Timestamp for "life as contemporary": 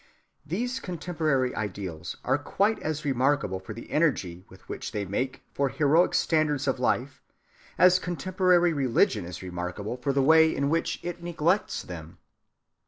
6.79-8.73